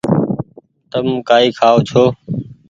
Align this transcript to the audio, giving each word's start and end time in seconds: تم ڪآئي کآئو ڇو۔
تم 0.91 1.05
ڪآئي 1.27 1.47
کآئو 1.59 1.79
ڇو۔ 1.89 2.03